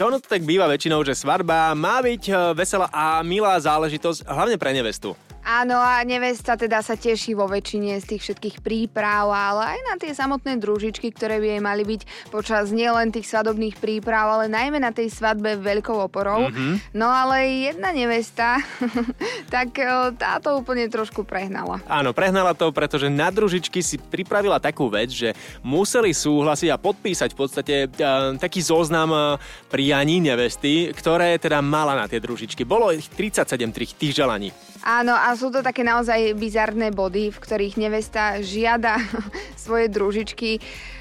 [0.00, 4.56] Ono to tak býva väčšinou, že svadba má byť e, veselá a milá záležitosť, hlavne
[4.56, 5.12] pre nevestu.
[5.50, 9.94] Áno, a nevesta teda sa teší vo väčšine z tých všetkých príprav, ale aj na
[9.98, 14.78] tie samotné družičky, ktoré by jej mali byť počas nielen tých svadobných príprav, ale najmä
[14.78, 16.46] na tej svadbe veľkou oporou.
[16.46, 16.94] Mm-hmm.
[16.94, 18.62] No ale jedna nevesta,
[19.54, 21.82] tak e, táto úplne trošku prehnala.
[21.90, 25.34] Áno, prehnala to, pretože na družičky si pripravila takú vec, že
[25.66, 29.22] museli súhlasiť a podpísať v podstate uh, taký zoznam uh,
[29.66, 32.62] prianí nevesty, ktoré teda mala na tie družičky.
[32.62, 33.58] Bolo ich 37
[33.98, 34.54] tých želaní.
[34.80, 39.00] Áno, a sú to také naozaj bizarné body, v ktorých nevesta žiada
[39.64, 40.60] svoje družičky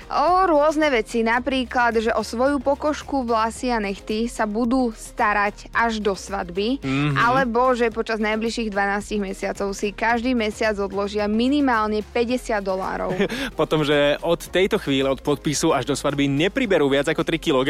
[0.09, 6.02] o rôzne veci, napríklad, že o svoju pokožku, vlasy a nechty sa budú starať až
[6.02, 7.15] do svadby, mm-hmm.
[7.15, 13.13] alebo že počas najbližších 12 mesiacov si každý mesiac odložia minimálne 50 dolárov.
[13.59, 17.70] Potom, že od tejto chvíle, od podpisu až do svadby nepriberú viac ako 3 kg.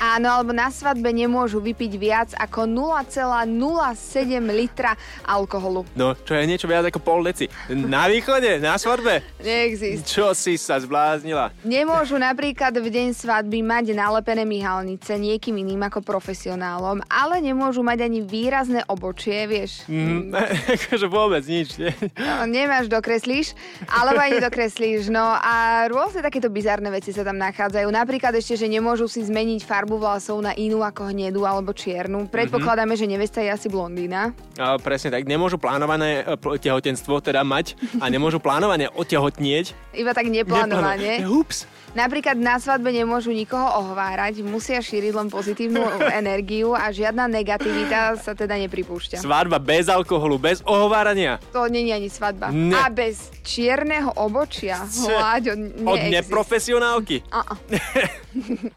[0.00, 4.96] Áno, alebo na svadbe nemôžu vypiť viac ako 0,07 litra
[5.28, 5.84] alkoholu.
[5.96, 7.48] No, čo je niečo viac ako pol deci.
[7.70, 9.24] Na východe, na svadbe?
[9.40, 10.04] Neexist.
[10.08, 11.54] Čo si sa zbláznila?
[11.64, 18.04] Nemôžu napríklad v deň svadby mať nalepené myhalnice niekým iným ako profesionálom, ale nemôžu mať
[18.04, 19.84] ani výrazné obočie, vieš.
[19.88, 20.34] Mm,
[20.76, 21.92] akože vôbec nič, nie?
[22.18, 23.54] No, nemáš, dokreslíš,
[23.88, 25.12] alebo aj nedokreslíš.
[25.12, 27.88] No a rôzne takéto bizarné veci sa tam nachádzajú.
[27.88, 32.26] Napríklad ešte, že nemôžu si zmeniť farbu vlasov na inú ako hnedu alebo čiernu.
[32.32, 33.08] Predpokladáme, mm-hmm.
[33.08, 34.32] že nevesta je asi blondína.
[34.58, 35.28] A, presne tak.
[35.28, 39.76] Nemôžu plánované e, tehotenstvo teda mať a nemôžu plánované otehotnieť.
[39.92, 41.20] Iba tak neplánovane.
[41.20, 41.28] Neplánovane.
[41.28, 41.68] Ups.
[41.96, 45.80] Napríklad na svadbe nemôžu nikoho ohovárať, musia šíriť len pozitívnu
[46.12, 49.24] energiu a žiadna negativita sa teda nepripúšťa.
[49.24, 51.40] Svadba bez alkoholu, bez ohovárania.
[51.56, 52.52] To nie je ani svadba.
[52.52, 52.76] Ne.
[52.76, 54.84] A bez čierneho obočia.
[54.84, 57.24] Hláď, Od neprofesionálky.
[57.32, 57.56] Uh-uh.